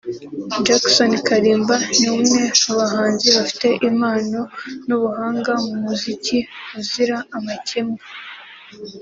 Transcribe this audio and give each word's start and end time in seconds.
Jackson 0.65 1.11
Kalimba 1.27 1.75
ni 1.97 2.07
umwe 2.15 2.41
mu 2.63 2.73
bahanzi 2.79 3.27
bafite 3.37 3.67
impano 3.89 4.39
n’ubuhanga 4.87 5.51
mu 5.65 5.73
muziki 5.83 6.37
buzira 6.73 7.17
amakemwa 7.37 8.01